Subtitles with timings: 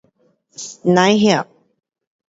[0.83, 1.47] 甭晓